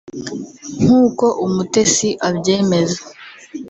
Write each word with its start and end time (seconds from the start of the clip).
nk’uko 0.81 1.25
Umutesi 1.45 2.09
abyemeza 2.27 2.99